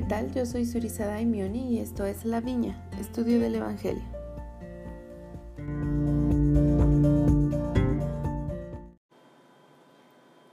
¿qué 0.00 0.06
tal? 0.06 0.32
Yo 0.32 0.46
soy 0.46 0.64
Surizada 0.64 1.12
Daimioni 1.12 1.74
y 1.74 1.78
esto 1.78 2.06
es 2.06 2.24
La 2.24 2.40
Viña, 2.40 2.88
estudio 2.98 3.38
del 3.38 3.56
Evangelio. 3.56 4.02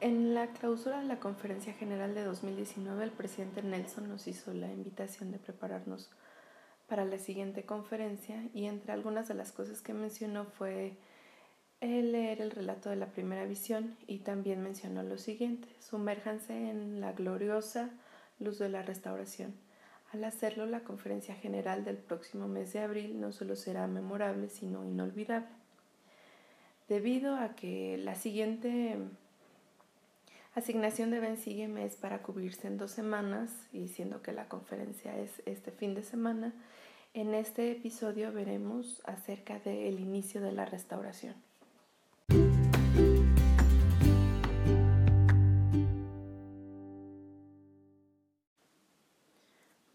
En 0.02 0.33
la 0.33 0.47
clausura 0.47 0.99
de 0.99 1.05
la 1.05 1.21
Conferencia 1.21 1.71
General 1.71 2.13
de 2.13 2.25
2019, 2.25 3.05
el 3.05 3.12
presidente 3.12 3.63
Nelson 3.63 4.10
nos 4.10 4.28
hizo 4.28 4.53
la 4.53 4.69
invitación 4.69 5.31
de 5.31 5.39
prepararnos 5.39 6.09
para 6.89 7.05
la 7.05 7.17
siguiente 7.17 7.63
conferencia 7.63 8.49
y 8.53 8.65
entre 8.65 8.91
algunas 8.91 9.29
de 9.29 9.35
las 9.35 9.53
cosas 9.53 9.81
que 9.81 9.93
mencionó 9.93 10.43
fue 10.43 10.97
leer 11.79 12.41
el 12.41 12.51
relato 12.51 12.89
de 12.89 12.97
la 12.97 13.11
primera 13.11 13.45
visión 13.45 13.95
y 14.07 14.19
también 14.19 14.61
mencionó 14.61 15.03
lo 15.03 15.17
siguiente, 15.17 15.69
sumérjanse 15.79 16.70
en 16.70 16.99
la 16.99 17.13
gloriosa 17.13 17.91
luz 18.39 18.59
de 18.59 18.69
la 18.69 18.81
restauración. 18.81 19.53
Al 20.13 20.23
hacerlo, 20.23 20.65
la 20.65 20.81
conferencia 20.81 21.35
general 21.35 21.83
del 21.83 21.97
próximo 21.97 22.47
mes 22.47 22.71
de 22.73 22.79
abril 22.79 23.19
no 23.19 23.31
solo 23.31 23.55
será 23.55 23.87
memorable, 23.87 24.49
sino 24.49 24.85
inolvidable. 24.85 25.49
Debido 26.87 27.35
a 27.35 27.55
que 27.55 27.97
la 27.97 28.15
siguiente 28.15 28.97
asignación 30.55 31.11
de 31.11 31.19
Ben 31.19 31.77
es 31.77 31.95
para 31.97 32.23
cubrirse 32.23 32.67
en 32.67 32.77
dos 32.77 32.91
semanas, 32.91 33.51
y 33.73 33.89
siendo 33.89 34.21
que 34.21 34.31
la 34.31 34.47
conferencia 34.47 35.17
es 35.17 35.41
este 35.45 35.71
fin 35.71 35.93
de 35.93 36.03
semana, 36.03 36.53
en 37.13 37.33
este 37.33 37.71
episodio 37.71 38.31
veremos 38.31 39.01
acerca 39.05 39.59
del 39.59 39.99
inicio 39.99 40.39
de 40.39 40.53
la 40.53 40.65
restauración. 40.65 41.46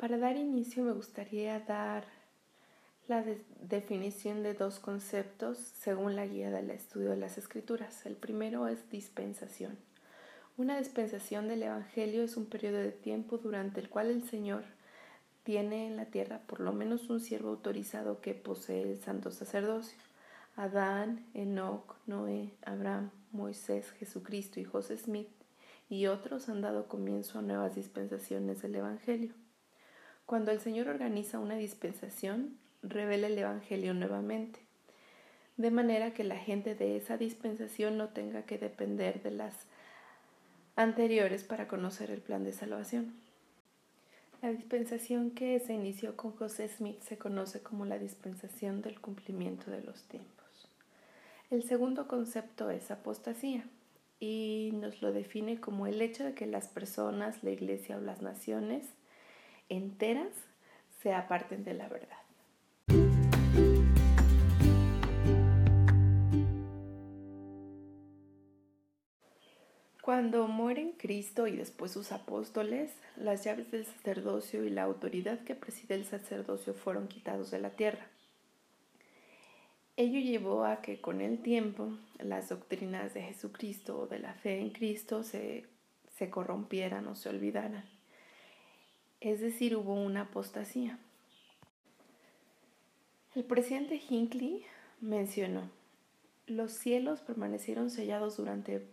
Para 0.03 0.19
dar 0.19 0.37
inicio 0.37 0.83
me 0.83 0.91
gustaría 0.91 1.61
dar 1.61 2.03
la 3.07 3.25
definición 3.61 4.43
de 4.43 4.53
dos 4.53 4.81
conceptos 4.81 5.59
según 5.59 6.17
la 6.17 6.27
guía 6.27 6.51
del 6.51 6.71
estudio 6.71 7.11
de 7.11 7.17
las 7.19 7.39
escrituras. 7.39 8.05
El 8.05 8.17
primero 8.17 8.67
es 8.67 8.91
dispensación. 8.91 9.79
Una 10.57 10.77
dispensación 10.77 11.47
del 11.47 11.63
Evangelio 11.63 12.25
es 12.25 12.37
un 12.37 12.47
periodo 12.47 12.79
de 12.79 12.91
tiempo 12.91 13.39
durante 13.39 13.79
el 13.79 13.89
cual 13.89 14.11
el 14.11 14.29
Señor 14.29 14.65
tiene 15.45 15.87
en 15.87 15.97
la 15.97 16.07
tierra 16.07 16.41
por 16.49 16.59
lo 16.59 16.73
menos 16.73 17.09
un 17.09 17.21
siervo 17.21 17.51
autorizado 17.51 18.21
que 18.21 18.35
posee 18.35 18.83
el 18.83 18.99
santo 18.99 19.31
sacerdocio. 19.31 19.99
Adán, 20.57 21.25
Enoch, 21.33 21.95
Noé, 22.09 22.51
Abraham, 22.67 23.13
Moisés, 23.31 23.93
Jesucristo 23.93 24.59
y 24.59 24.65
José 24.65 24.99
Smith 24.99 25.29
y 25.89 26.09
otros 26.09 26.49
han 26.49 26.61
dado 26.61 26.89
comienzo 26.89 27.39
a 27.39 27.43
nuevas 27.43 27.77
dispensaciones 27.77 28.63
del 28.63 28.75
Evangelio. 28.75 29.33
Cuando 30.33 30.51
el 30.51 30.61
Señor 30.61 30.89
organiza 30.89 31.39
una 31.39 31.57
dispensación, 31.57 32.57
revela 32.83 33.27
el 33.27 33.37
Evangelio 33.37 33.93
nuevamente, 33.93 34.61
de 35.59 35.71
manera 35.71 36.15
que 36.15 36.25
la 36.25 36.39
gente 36.39 36.75
de 36.75 36.97
esa 36.97 37.19
dispensación 37.19 37.99
no 37.99 38.09
tenga 38.09 38.45
que 38.45 38.57
depender 38.57 39.23
de 39.23 39.31
las 39.31 39.55
anteriores 40.75 41.45
para 41.45 41.69
conocer 41.69 42.11
el 42.11 42.23
plan 42.23 42.45
de 42.45 42.55
salvación. 42.55 43.13
La 44.41 44.51
dispensación 44.51 45.33
que 45.33 45.61
se 45.61 45.75
inició 45.75 46.17
con 46.17 46.33
José 46.33 46.67
Smith 46.67 47.03
se 47.03 47.19
conoce 47.19 47.61
como 47.61 47.85
la 47.85 47.99
dispensación 47.99 48.81
del 48.81 49.03
cumplimiento 49.03 49.71
de 49.71 49.83
los 49.83 50.05
tiempos. 50.05 50.67
El 51.51 51.63
segundo 51.63 52.09
concepto 52.09 52.71
es 52.71 52.91
apostasía 52.91 53.67
y 54.19 54.71
nos 54.73 55.03
lo 55.03 55.13
define 55.13 55.61
como 55.61 55.87
el 55.87 56.01
hecho 56.01 56.25
de 56.25 56.33
que 56.33 56.47
las 56.47 56.69
personas, 56.69 57.45
la 57.45 57.51
iglesia 57.51 57.99
o 57.99 58.01
las 58.01 58.23
naciones 58.23 58.87
enteras 59.73 60.33
se 61.01 61.15
aparten 61.15 61.65
de 61.65 61.75
la 61.75 61.89
verdad. 61.89 62.19
Cuando 70.03 70.47
mueren 70.49 70.93
Cristo 70.93 71.47
y 71.47 71.57
después 71.57 71.93
sus 71.93 72.13
apóstoles, 72.13 72.93
las 73.17 73.45
llaves 73.45 73.71
del 73.71 73.87
sacerdocio 73.87 74.65
y 74.65 74.71
la 74.71 74.83
autoridad 74.83 75.39
que 75.41 75.55
preside 75.55 75.95
el 75.95 76.05
sacerdocio 76.05 76.75
fueron 76.75 77.09
quitados 77.09 77.51
de 77.51 77.61
la 77.61 77.71
tierra. 77.71 78.07
Ello 79.97 80.21
llevó 80.21 80.65
a 80.65 80.83
que 80.83 81.01
con 81.01 81.21
el 81.21 81.41
tiempo 81.41 81.97
las 82.19 82.49
doctrinas 82.49 83.15
de 83.15 83.23
Jesucristo 83.23 84.01
o 84.01 84.07
de 84.07 84.19
la 84.19 84.35
fe 84.35 84.59
en 84.59 84.71
Cristo 84.71 85.23
se, 85.23 85.67
se 86.09 86.31
corrompieran 86.31 87.07
o 87.07 87.15
se 87.15 87.29
olvidaran 87.29 87.92
es 89.23 89.41
decir, 89.41 89.77
hubo 89.77 89.95
una 89.95 90.23
apostasía. 90.23 90.99
El 93.37 93.45
presidente 93.45 94.01
Hinckley 94.09 94.65
mencionó, 95.01 95.71
los 96.47 96.73
cielos 96.73 97.21
permanecieron 97.21 97.89
sellados 97.89 98.37
durante 98.37 98.89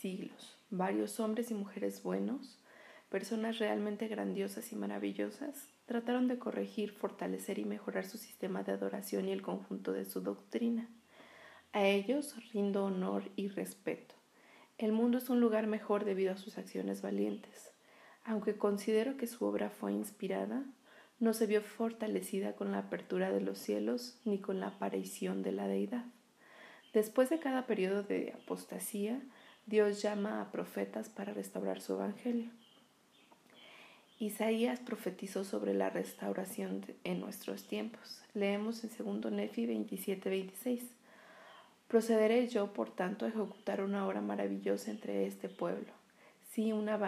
siglos. 0.00 0.56
Varios 0.70 1.20
hombres 1.20 1.50
y 1.50 1.54
mujeres 1.54 2.02
buenos, 2.02 2.58
personas 3.10 3.58
realmente 3.58 4.08
grandiosas 4.08 4.72
y 4.72 4.76
maravillosas, 4.76 5.68
trataron 5.84 6.28
de 6.28 6.38
corregir, 6.38 6.92
fortalecer 6.92 7.58
y 7.58 7.66
mejorar 7.66 8.06
su 8.06 8.16
sistema 8.16 8.62
de 8.62 8.72
adoración 8.72 9.28
y 9.28 9.32
el 9.32 9.42
conjunto 9.42 9.92
de 9.92 10.06
su 10.06 10.22
doctrina. 10.22 10.88
A 11.72 11.84
ellos 11.84 12.34
rindo 12.52 12.84
honor 12.86 13.30
y 13.36 13.48
respeto. 13.48 14.14
El 14.78 14.92
mundo 14.92 15.18
es 15.18 15.28
un 15.28 15.40
lugar 15.40 15.66
mejor 15.66 16.06
debido 16.06 16.32
a 16.32 16.38
sus 16.38 16.56
acciones 16.56 17.02
valientes. 17.02 17.72
Aunque 18.28 18.58
considero 18.58 19.16
que 19.16 19.26
su 19.26 19.46
obra 19.46 19.70
fue 19.70 19.90
inspirada, 19.94 20.62
no 21.18 21.32
se 21.32 21.46
vio 21.46 21.62
fortalecida 21.62 22.56
con 22.56 22.72
la 22.72 22.80
apertura 22.80 23.32
de 23.32 23.40
los 23.40 23.56
cielos 23.56 24.20
ni 24.26 24.38
con 24.38 24.60
la 24.60 24.66
aparición 24.66 25.42
de 25.42 25.52
la 25.52 25.66
deidad. 25.66 26.04
Después 26.92 27.30
de 27.30 27.38
cada 27.38 27.66
periodo 27.66 28.02
de 28.02 28.34
apostasía, 28.34 29.22
Dios 29.64 30.02
llama 30.02 30.42
a 30.42 30.52
profetas 30.52 31.08
para 31.08 31.32
restaurar 31.32 31.80
su 31.80 31.94
evangelio. 31.94 32.50
Isaías 34.18 34.78
profetizó 34.80 35.42
sobre 35.42 35.72
la 35.72 35.88
restauración 35.88 36.84
en 37.04 37.20
nuestros 37.20 37.66
tiempos. 37.66 38.20
Leemos 38.34 38.84
en 38.84 39.22
2 39.22 39.32
Nefi 39.32 39.66
27-26. 39.66 40.82
Procederé 41.86 42.46
yo, 42.48 42.74
por 42.74 42.90
tanto, 42.90 43.24
a 43.24 43.28
ejecutar 43.28 43.80
una 43.80 44.06
obra 44.06 44.20
maravillosa 44.20 44.90
entre 44.90 45.26
este 45.26 45.48
pueblo. 45.48 45.94
Sí, 46.50 46.72
una 46.72 46.98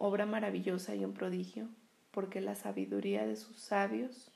obra 0.00 0.24
maravillosa 0.24 0.94
y 0.94 1.04
un 1.04 1.12
prodigio, 1.12 1.68
porque 2.10 2.40
la 2.40 2.54
sabiduría 2.54 3.26
de 3.26 3.36
sus 3.36 3.58
sabios 3.58 4.32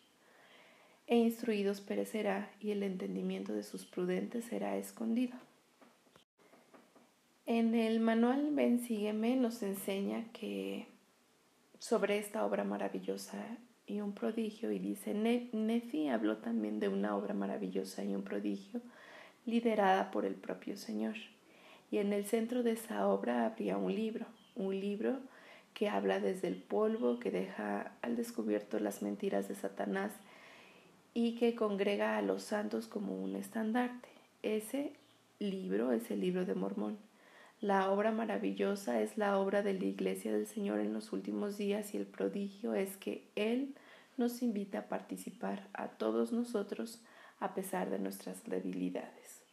e 1.07 1.17
instruidos 1.17 1.81
perecerá 1.81 2.51
y 2.61 2.71
el 2.71 2.83
entendimiento 2.83 3.55
de 3.55 3.63
sus 3.63 3.87
prudentes 3.87 4.45
será 4.45 4.77
escondido. 4.77 5.35
En 7.47 7.75
el 7.75 7.99
manual 8.01 8.51
Ven 8.53 8.81
Sígueme 8.81 9.37
nos 9.37 9.63
enseña 9.63 10.27
que 10.33 10.87
sobre 11.79 12.19
esta 12.19 12.45
obra 12.45 12.65
maravillosa 12.65 13.39
y 13.87 14.01
un 14.01 14.13
prodigio 14.13 14.71
y 14.71 14.79
dice, 14.79 15.15
Nefi 15.15 16.09
habló 16.09 16.39
también 16.39 16.79
de 16.79 16.89
una 16.89 17.17
obra 17.17 17.33
maravillosa 17.33 18.05
y 18.05 18.15
un 18.15 18.23
prodigio 18.23 18.83
liderada 19.47 20.11
por 20.11 20.27
el 20.27 20.35
propio 20.35 20.77
Señor. 20.77 21.17
Y 21.91 21.99
en 21.99 22.13
el 22.13 22.27
centro 22.27 22.63
de 22.63 22.73
esa 22.73 23.09
obra 23.09 23.47
habría 23.47 23.79
un 23.79 23.95
libro, 23.95 24.27
un 24.57 24.79
libro 24.79 25.21
que 25.75 25.89
habla 25.89 26.21
desde 26.21 26.49
el 26.49 26.57
polvo, 26.57 27.19
que 27.19 27.31
deja 27.31 27.93
al 28.01 28.17
descubierto 28.17 28.79
las 28.79 29.03
mentiras 29.03 29.49
de 29.49 29.57
Satanás 29.57 30.13
y 31.13 31.37
que 31.37 31.55
congrega 31.55 32.17
a 32.17 32.23
los 32.23 32.45
santos 32.45 32.87
como 32.87 33.15
un 33.15 33.37
estandarte. 33.37 34.09
Ese 34.43 34.93
libro 35.39 35.93
es 35.93 36.11
el 36.11 36.21
libro 36.21 36.45
de 36.45 36.55
Mormón. 36.55 36.99
La 37.61 37.91
obra 37.91 38.13
maravillosa 38.13 39.01
es 39.01 39.17
la 39.17 39.39
obra 39.39 39.63
de 39.63 39.75
la 39.75 39.85
Iglesia 39.85 40.33
del 40.33 40.47
Señor 40.47 40.81
en 40.81 40.93
los 40.93 41.13
últimos 41.13 41.57
días 41.57 41.95
y 41.95 41.97
el 41.97 42.07
prodigio 42.07 42.75
es 42.75 42.97
que 42.97 43.29
Él 43.37 43.75
nos 44.17 44.43
invita 44.43 44.81
a 44.81 44.89
participar 44.89 45.69
a 45.73 45.89
todos 45.89 46.33
nosotros 46.33 47.03
a 47.41 47.55
pesar 47.55 47.91
de 47.91 47.99
nuestras 47.99 48.45
debilidades. 48.45 49.44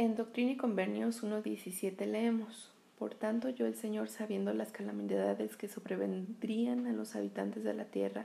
En 0.00 0.16
Doctrina 0.16 0.52
y 0.52 0.56
Convenios 0.56 1.22
1.17 1.22 2.06
leemos, 2.06 2.72
Por 2.98 3.14
tanto 3.14 3.50
yo 3.50 3.66
el 3.66 3.74
Señor, 3.74 4.08
sabiendo 4.08 4.54
las 4.54 4.72
calamidades 4.72 5.58
que 5.58 5.68
sobrevendrían 5.68 6.86
a 6.86 6.92
los 6.94 7.16
habitantes 7.16 7.64
de 7.64 7.74
la 7.74 7.84
tierra, 7.84 8.24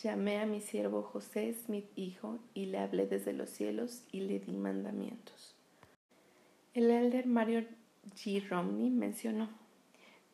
llamé 0.00 0.38
a 0.38 0.46
mi 0.46 0.60
siervo 0.60 1.02
José 1.02 1.52
Smith 1.52 1.88
hijo, 1.96 2.38
y 2.54 2.66
le 2.66 2.78
hablé 2.78 3.08
desde 3.08 3.32
los 3.32 3.50
cielos 3.50 4.04
y 4.12 4.20
le 4.20 4.38
di 4.38 4.52
mandamientos. 4.52 5.56
El 6.74 6.88
elder 6.88 7.26
Mario 7.26 7.64
G. 8.14 8.48
Romney 8.48 8.88
mencionó, 8.90 9.48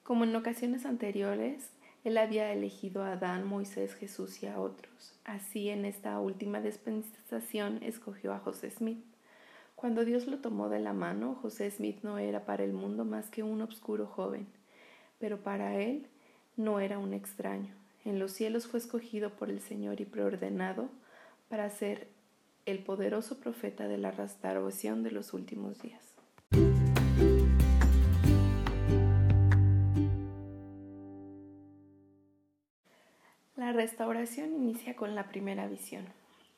como 0.02 0.25
en 0.25 0.37
ocasiones 0.37 0.84
anteriores, 0.84 1.70
él 2.05 2.19
había 2.19 2.52
elegido 2.52 3.02
a 3.02 3.12
Adán, 3.12 3.46
Moisés, 3.46 3.94
Jesús 3.94 4.43
y 4.43 4.46
a 4.46 4.61
otros. 4.61 5.19
Así 5.25 5.70
en 5.70 5.87
esta 5.87 6.20
última 6.20 6.61
dispensación 6.61 7.82
escogió 7.82 8.34
a 8.34 8.40
José 8.40 8.70
Smith 8.70 9.02
Cuando 9.87 10.05
Dios 10.05 10.27
lo 10.27 10.38
tomó 10.38 10.69
de 10.69 10.81
la 10.81 10.93
mano, 10.93 11.37
José 11.41 11.71
Smith 11.71 12.00
no 12.03 12.19
era 12.19 12.44
para 12.44 12.65
el 12.65 12.73
mundo 12.73 13.05
más 13.05 13.31
que 13.31 13.44
un 13.44 13.62
obscuro 13.62 14.09
joven, 14.09 14.49
pero 15.21 15.44
para 15.44 15.81
él 15.81 16.09
no 16.56 16.81
era 16.81 16.99
un 16.99 17.15
extraño. 17.15 17.73
En 18.05 18.19
los 18.19 18.33
cielos 18.33 18.67
fue 18.67 18.81
escogido 18.81 19.31
por 19.31 19.49
el 19.49 19.61
Señor 19.61 20.00
y 20.00 20.05
preordenado 20.05 20.88
para 21.49 21.71
ser 21.71 22.09
el 22.65 22.81
poderoso 22.81 23.38
profeta 23.38 23.87
de 23.87 23.97
la 23.97 24.11
restauración 24.11 25.05
de 25.05 25.12
los 25.12 25.33
últimos 25.33 25.81
días. 25.81 26.03
La 33.55 33.73
restauración 33.73 34.53
inicia 34.53 34.97
con 34.97 35.15
la 35.15 35.29
primera 35.29 35.69
visión. 35.69 36.06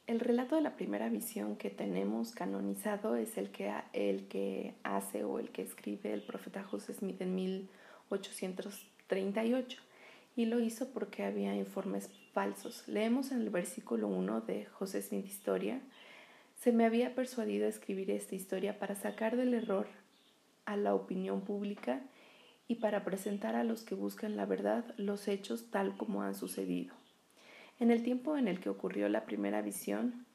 El 0.08 0.19
relato 0.20 0.56
de 0.56 0.62
la 0.62 0.75
primera 0.75 1.08
visión 1.10 1.56
que 1.56 1.69
tenemos 1.69 2.32
canonizado 2.32 3.16
es 3.16 3.37
el 3.37 3.50
que, 3.50 3.70
el 3.93 4.26
que 4.26 4.72
hace 4.82 5.22
o 5.22 5.38
el 5.38 5.50
que 5.50 5.60
escribe 5.60 6.14
el 6.14 6.22
profeta 6.22 6.64
José 6.64 6.94
Smith 6.94 7.20
en 7.20 7.34
1838 7.34 9.82
y 10.34 10.46
lo 10.46 10.60
hizo 10.60 10.88
porque 10.94 11.25
había 11.25 11.55
informes 11.55 12.08
falsos. 12.32 12.88
Leemos 12.88 13.32
en 13.32 13.43
el 13.43 13.50
versículo 13.50 14.08
1 14.08 14.40
de 14.40 14.64
José 14.64 15.02
Smith 15.02 15.26
Historia, 15.26 15.82
se 16.58 16.72
me 16.72 16.87
había 16.87 17.14
persuadido 17.14 17.66
a 17.66 17.69
escribir 17.69 18.10
esta 18.10 18.34
historia 18.34 18.78
para 18.78 18.94
sacar 18.94 19.37
del 19.37 19.52
error 19.52 19.88
a 20.64 20.78
la 20.78 20.94
opinión 20.94 21.43
pública 21.43 22.00
y 22.66 22.76
para 22.76 23.05
presentar 23.05 23.56
a 23.56 23.62
los 23.62 23.82
que 23.82 23.94
buscan 23.94 24.38
la 24.38 24.46
verdad 24.46 24.87
los 24.96 25.28
hechos 25.28 25.70
tal 25.70 25.99
como 25.99 26.22
han 26.22 26.34
sucedido. 26.34 26.98
En 27.81 27.93
el 27.93 28.03
tiempo 28.03 28.37
en 28.37 28.49
el 28.49 28.59
que 28.59 28.71
ocurrió 28.71 29.09
la 29.09 29.25
primera 29.25 29.63
visión, 29.63 30.27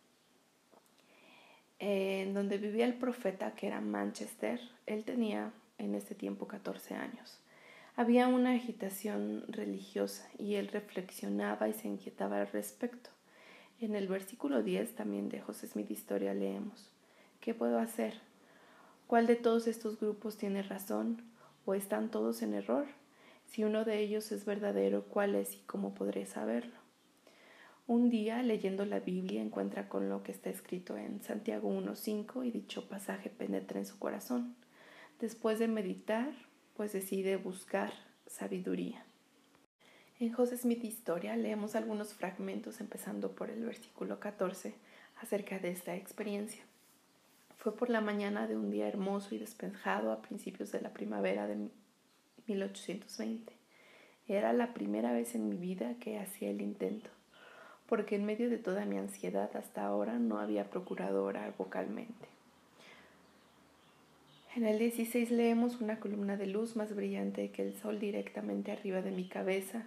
en 1.80 2.34
donde 2.34 2.58
vivía 2.58 2.86
el 2.86 2.94
profeta 2.94 3.54
que 3.56 3.68
era 3.68 3.82
Manchester, 3.82 4.62
él 4.86 5.04
tenía 5.04 5.52
en 5.78 5.96
ese 5.96 6.16
tiempo 6.16 6.48
14 6.48 6.96
años. 6.96 7.40
Había 7.98 8.28
una 8.28 8.54
agitación 8.54 9.44
religiosa 9.50 10.28
y 10.40 10.56
él 10.56 10.70
reflexionaba 10.70 11.68
y 11.68 11.74
se 11.74 11.90
inquietaba 11.90 12.40
al 12.40 12.48
respecto. 12.48 13.10
En 13.82 13.96
el 13.96 14.08
versículo 14.08 14.64
10 14.64 14.96
también 14.96 15.28
de 15.28 15.42
José 15.42 15.68
Smith 15.68 15.92
Historia 15.92 16.34
leemos, 16.34 16.90
¿qué 17.42 17.54
puedo 17.54 17.78
hacer? 17.78 18.22
¿Cuál 19.06 19.28
de 19.28 19.36
todos 19.36 19.68
estos 19.68 20.00
grupos 20.00 20.38
tiene 20.38 20.64
razón 20.64 21.22
o 21.66 21.74
están 21.74 22.10
todos 22.10 22.42
en 22.42 22.54
error? 22.54 22.86
Si 23.46 23.66
uno 23.66 23.84
de 23.84 24.00
ellos 24.00 24.32
es 24.32 24.46
verdadero, 24.46 25.04
¿cuál 25.04 25.36
es 25.36 25.56
y 25.56 25.60
cómo 25.68 25.94
podré 25.94 26.26
saberlo? 26.26 26.83
Un 27.86 28.10
día, 28.10 28.42
leyendo 28.44 28.86
la 28.86 29.02
Biblia, 29.02 29.42
encuentra 29.42 29.90
con 29.90 30.08
lo 30.08 30.24
que 30.24 30.32
está 30.32 30.50
escrito 30.50 30.96
en 30.96 31.22
Santiago 31.22 31.70
1.5 31.70 32.46
y 32.48 32.52
dicho 32.52 32.88
pasaje 32.88 33.30
penetra 33.30 33.78
en 33.78 33.86
su 33.86 34.00
corazón. 34.00 34.56
Después 35.20 35.60
de 35.60 35.68
meditar, 35.68 36.32
pues 36.78 36.94
decide 36.94 37.36
buscar 37.36 37.92
sabiduría. 38.26 39.04
En 40.18 40.32
José 40.32 40.56
Smith 40.56 40.82
Historia 40.86 41.36
leemos 41.36 41.76
algunos 41.76 42.14
fragmentos 42.14 42.80
empezando 42.80 43.36
por 43.36 43.50
el 43.50 43.66
versículo 43.66 44.18
14 44.18 44.76
acerca 45.22 45.60
de 45.60 45.72
esta 45.72 45.94
experiencia. 45.94 46.64
Fue 47.58 47.76
por 47.76 47.90
la 47.90 48.00
mañana 48.00 48.48
de 48.48 48.56
un 48.56 48.72
día 48.72 48.88
hermoso 48.88 49.36
y 49.36 49.40
despejado 49.40 50.14
a 50.14 50.22
principios 50.22 50.72
de 50.72 50.80
la 50.80 50.94
primavera 50.94 51.48
de 51.48 51.68
1820. 52.48 53.52
Era 54.30 54.54
la 54.54 54.74
primera 54.74 55.12
vez 55.12 55.36
en 55.36 55.50
mi 55.50 55.58
vida 55.58 55.96
que 56.00 56.18
hacía 56.18 56.50
el 56.50 56.62
intento 56.62 57.10
porque 57.94 58.16
en 58.16 58.26
medio 58.26 58.50
de 58.50 58.58
toda 58.58 58.86
mi 58.86 58.98
ansiedad 58.98 59.56
hasta 59.56 59.86
ahora 59.86 60.18
no 60.18 60.40
había 60.40 60.68
procurado 60.68 61.24
orar 61.24 61.54
vocalmente. 61.56 62.28
En 64.56 64.66
el 64.66 64.80
16 64.80 65.30
leemos 65.30 65.80
una 65.80 66.00
columna 66.00 66.36
de 66.36 66.48
luz 66.48 66.76
más 66.76 66.96
brillante 66.96 67.52
que 67.52 67.62
el 67.62 67.76
sol 67.76 68.00
directamente 68.00 68.72
arriba 68.72 69.04
de 69.04 69.12
mi 69.12 69.26
cabeza 69.26 69.84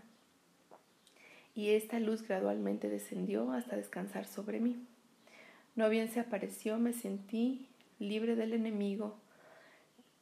y 1.56 1.70
esta 1.70 1.98
luz 1.98 2.22
gradualmente 2.22 2.88
descendió 2.88 3.50
hasta 3.50 3.74
descansar 3.74 4.24
sobre 4.24 4.60
mí. 4.60 4.76
No 5.74 5.88
bien 5.88 6.08
se 6.08 6.20
apareció, 6.20 6.78
me 6.78 6.92
sentí 6.92 7.66
libre 7.98 8.36
del 8.36 8.52
enemigo 8.52 9.16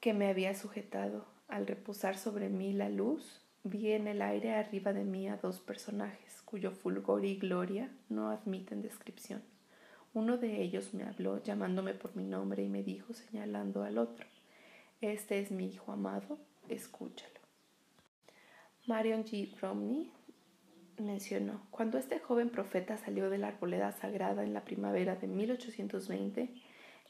que 0.01 0.15
me 0.15 0.31
había 0.31 0.55
sujetado. 0.55 1.27
Al 1.49 1.67
reposar 1.67 2.17
sobre 2.17 2.49
mí 2.49 2.73
la 2.73 2.89
luz, 2.89 3.43
vi 3.65 3.93
en 3.93 4.07
el 4.07 4.21
aire 4.21 4.55
arriba 4.55 4.93
de 4.93 5.05
mí 5.05 5.27
a 5.29 5.39
dos 5.39 5.59
personajes 5.59 6.43
cuyo 6.45 6.71
fulgor 6.71 7.25
y 7.25 7.37
gloria 7.37 7.91
no 8.11 8.29
admiten 8.29 8.83
descripción. 8.83 9.43
Uno 10.13 10.37
de 10.37 10.63
ellos 10.63 10.95
me 10.95 11.05
habló 11.05 11.43
llamándome 11.43 11.95
por 11.95 12.15
mi 12.15 12.25
nombre 12.25 12.63
y 12.63 12.69
me 12.69 12.83
dijo 12.83 13.15
señalando 13.15 13.83
al 13.83 13.99
otro, 13.99 14.27
Este 15.01 15.41
es 15.41 15.51
mi 15.51 15.67
hijo 15.67 15.91
amado, 15.93 16.39
escúchalo. 16.69 17.41
Marion 18.87 19.25
G. 19.25 19.59
Romney 19.59 20.13
mencionó, 20.99 21.67
cuando 21.71 21.99
este 21.99 22.21
joven 22.21 22.51
profeta 22.51 22.99
salió 22.99 23.31
de 23.31 23.39
la 23.39 23.49
arboleda 23.49 23.93
sagrada 23.93 24.45
en 24.45 24.53
la 24.53 24.65
primavera 24.65 25.17
de 25.17 25.27
1820, 25.27 26.55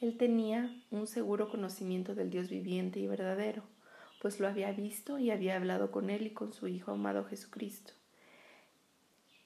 él 0.00 0.16
tenía 0.16 0.74
un 0.90 1.06
seguro 1.06 1.50
conocimiento 1.50 2.14
del 2.14 2.30
Dios 2.30 2.48
viviente 2.48 3.00
y 3.00 3.06
verdadero, 3.06 3.64
pues 4.24 4.40
lo 4.40 4.48
había 4.48 4.72
visto 4.72 5.18
y 5.18 5.30
había 5.30 5.54
hablado 5.54 5.90
con 5.90 6.08
él 6.08 6.26
y 6.26 6.30
con 6.30 6.54
su 6.54 6.66
Hijo 6.66 6.92
amado 6.92 7.26
Jesucristo. 7.26 7.92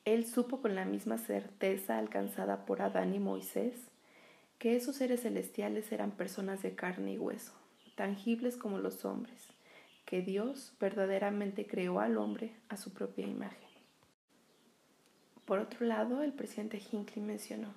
Él 0.05 0.25
supo 0.25 0.63
con 0.63 0.77
la 0.77 0.85
misma 0.85 1.19
certeza 1.19 1.99
alcanzada 1.99 2.65
por 2.65 2.81
Adán 2.81 3.13
y 3.13 3.19
Moisés 3.19 3.75
que 4.61 4.77
esos 4.77 4.95
seres 4.95 5.23
celestiales 5.23 5.91
eran 5.91 6.13
personas 6.13 6.63
de 6.63 6.77
carne 6.77 7.15
y 7.15 7.19
hueso, 7.19 7.55
tangibles 7.97 8.57
como 8.57 8.79
los 8.79 9.05
hombres, 9.05 9.49
que 10.05 10.23
Dios 10.23 10.77
verdaderamente 10.79 11.67
creó 11.67 11.99
al 11.99 12.17
hombre 12.17 12.55
a 12.69 12.77
su 12.77 12.93
propia 12.93 13.27
imagen. 13.27 13.69
Por 15.45 15.59
otro 15.59 15.87
lado, 15.87 16.23
el 16.23 16.35
presidente 16.35 16.79
Hinckley 16.79 17.21
mencionó, 17.21 17.75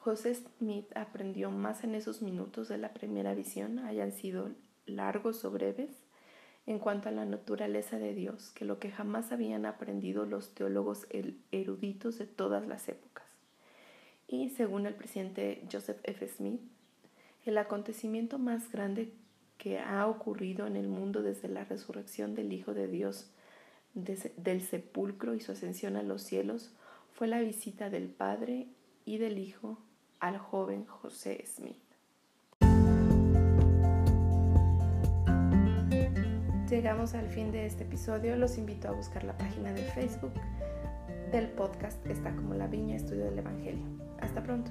José 0.00 0.34
Smith 0.34 0.94
aprendió 0.94 1.50
más 1.50 1.82
en 1.82 1.94
esos 1.94 2.20
minutos 2.20 2.68
de 2.68 2.76
la 2.76 2.92
primera 2.92 3.32
visión, 3.32 3.78
hayan 3.78 4.12
sido 4.12 4.50
largos 4.84 5.46
o 5.46 5.50
breves, 5.50 6.02
en 6.66 6.78
cuanto 6.78 7.08
a 7.08 7.12
la 7.12 7.24
naturaleza 7.24 7.98
de 7.98 8.14
Dios 8.14 8.50
que 8.50 8.64
lo 8.64 8.78
que 8.78 8.90
jamás 8.90 9.32
habían 9.32 9.66
aprendido 9.66 10.26
los 10.26 10.54
teólogos 10.54 11.06
eruditos 11.50 12.18
de 12.18 12.26
todas 12.26 12.66
las 12.66 12.88
épocas. 12.88 13.26
Y 14.28 14.50
según 14.50 14.86
el 14.86 14.94
presidente 14.94 15.66
Joseph 15.70 15.98
F. 16.04 16.26
Smith, 16.28 16.60
el 17.44 17.58
acontecimiento 17.58 18.38
más 18.38 18.70
grande 18.70 19.12
que 19.58 19.78
ha 19.78 20.06
ocurrido 20.06 20.66
en 20.66 20.76
el 20.76 20.88
mundo 20.88 21.22
desde 21.22 21.48
la 21.48 21.64
resurrección 21.64 22.34
del 22.34 22.52
Hijo 22.52 22.74
de 22.74 22.88
Dios 22.88 23.30
del 23.94 24.62
sepulcro 24.62 25.34
y 25.34 25.40
su 25.40 25.52
ascensión 25.52 25.96
a 25.96 26.02
los 26.02 26.22
cielos 26.22 26.72
fue 27.12 27.28
la 27.28 27.40
visita 27.40 27.90
del 27.90 28.08
Padre 28.08 28.68
y 29.04 29.18
del 29.18 29.38
Hijo 29.38 29.78
al 30.18 30.38
joven 30.38 30.86
José 30.86 31.44
Smith. 31.46 31.91
Llegamos 36.72 37.12
al 37.12 37.28
fin 37.28 37.52
de 37.52 37.66
este 37.66 37.84
episodio. 37.84 38.34
Los 38.34 38.56
invito 38.56 38.88
a 38.88 38.92
buscar 38.92 39.24
la 39.24 39.36
página 39.36 39.74
de 39.74 39.82
Facebook 39.82 40.32
del 41.30 41.48
podcast 41.48 41.98
Está 42.06 42.34
como 42.34 42.54
la 42.54 42.66
Viña 42.66 42.96
Estudio 42.96 43.26
del 43.26 43.40
Evangelio. 43.40 43.84
Hasta 44.22 44.42
pronto. 44.42 44.70